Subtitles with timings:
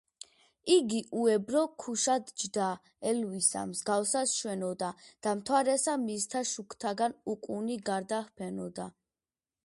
[0.75, 2.69] "იგი უებრო ქუშად ჯდა,
[3.11, 4.89] ელვისა მსგავსად შვენოდა,
[5.27, 8.89] და მთვარესა მისთა შუქთაგან უკუნი გარდაჰფენოდა".